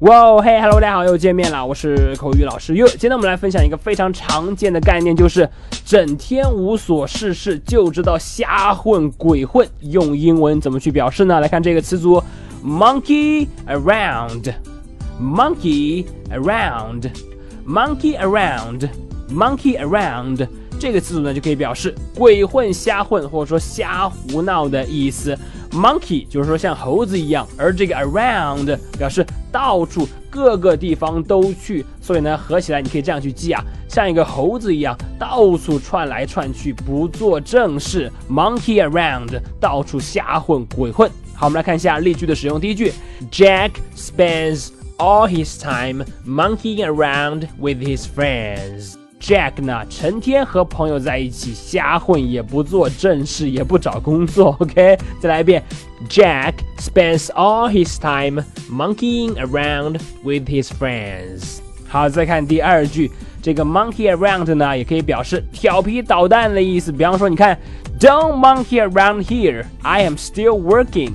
[0.00, 2.88] 哇嘿，hello，大家好，又见面了，我是口语老师又。
[2.88, 5.46] 今天我们来分享一个非常常见的概念，就是
[5.84, 9.68] 整天无所事事，就知道瞎混鬼混。
[9.80, 11.38] 用英文怎么去表示呢？
[11.38, 12.22] 来看这个词组
[12.64, 20.48] ，monkey around，monkey around，monkey around，monkey around。
[20.80, 25.38] 这个词组呢，就可以表示鬼混、瞎混，或者说瞎胡闹的意思。
[25.70, 38.10] Monkey 就是说像猴子一样，而这个 around 表示到处各个地方都去，所以呢合起来你可以这样去记啊，像一个猴子一样到处窜来窜去，不做正事。
[38.30, 41.10] Monkey around 到处瞎混鬼混。
[41.34, 42.58] 好，我们来看一下例句的使用。
[42.58, 42.90] 第一句
[43.30, 48.99] ，Jack spends all his time monkeying around with his friends。
[49.30, 54.56] Jack 呢，成天和朋友在一起瞎混，也不做正事，也不找工作。
[54.58, 55.62] OK，再来一遍
[56.08, 61.58] ，Jack spends all his time monkeying around with his friends。
[61.86, 63.08] 好，再看第二句，
[63.40, 66.90] 这个 monkey around 呢，也可以表示调皮捣蛋的意思。
[66.90, 67.56] 比方说，你看
[68.00, 71.12] ，Don't monkey around here, I am still working。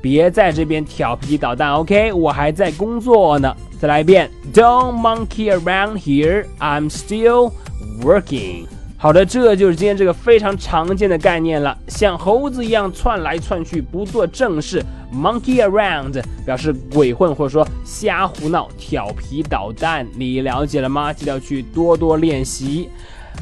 [0.00, 3.54] 别在这边调皮捣蛋，OK，我还在工作呢。
[3.80, 6.46] 再来一遍，Don't monkey around here.
[6.58, 7.52] I'm still
[8.02, 8.66] working.
[8.96, 14.82] 好的，这就是今天这个非常常见的概念了，像猴子一样窜来窜去，不做正事
[15.14, 20.04] ，monkey around 表示鬼混或者说瞎胡闹、调皮捣蛋。
[20.16, 21.12] 你了解了吗？
[21.12, 22.88] 记得要去多多练习。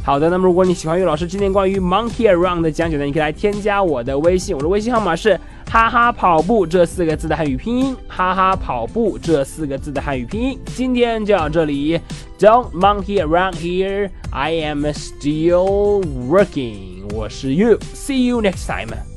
[0.04, 5.40] 好的，那么如果你喜欢岳老师今天关于 monkey around 的讲解呢，你可以来添加我的微信，我的微信号码是
[5.76, 10.58] 哈哈跑步这四个字的汉语拼音，哈哈跑步这四个字的汉语拼音。
[10.74, 12.00] 今天就到这里
[12.38, 17.14] ，Don't monkey around here, I am still working。
[17.14, 19.15] 我是 You，See you next time。